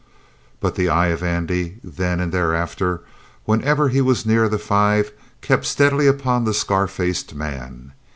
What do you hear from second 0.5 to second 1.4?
But the eye of